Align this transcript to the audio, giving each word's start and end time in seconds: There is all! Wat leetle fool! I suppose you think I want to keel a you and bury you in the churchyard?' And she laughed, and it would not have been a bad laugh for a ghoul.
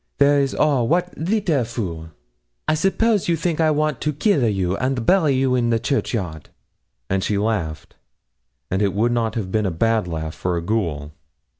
There 0.17 0.39
is 0.39 0.55
all! 0.55 0.87
Wat 0.87 1.13
leetle 1.15 1.63
fool! 1.63 2.09
I 2.67 2.73
suppose 2.73 3.27
you 3.27 3.35
think 3.35 3.61
I 3.61 3.69
want 3.69 4.01
to 4.01 4.11
keel 4.11 4.43
a 4.43 4.47
you 4.49 4.75
and 4.77 5.05
bury 5.05 5.35
you 5.35 5.53
in 5.53 5.69
the 5.69 5.77
churchyard?' 5.77 6.49
And 7.07 7.23
she 7.23 7.37
laughed, 7.37 7.97
and 8.71 8.81
it 8.81 8.95
would 8.95 9.11
not 9.11 9.35
have 9.35 9.51
been 9.51 9.67
a 9.67 9.69
bad 9.69 10.07
laugh 10.07 10.33
for 10.33 10.57
a 10.57 10.61
ghoul. 10.63 11.11